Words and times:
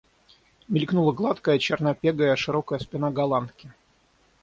Мелькнула 0.77 1.11
гладкая, 1.19 1.57
чернопегая, 1.67 2.35
широкая 2.47 2.79
спина 2.89 3.11
Голландки. 3.11 3.71